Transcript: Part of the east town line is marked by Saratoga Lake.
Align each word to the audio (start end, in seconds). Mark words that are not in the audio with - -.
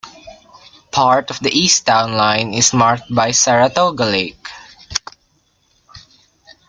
Part 0.89 1.29
of 1.29 1.39
the 1.41 1.55
east 1.55 1.85
town 1.85 2.13
line 2.13 2.55
is 2.55 2.73
marked 2.73 3.13
by 3.13 3.29
Saratoga 3.29 4.05
Lake. 4.05 4.47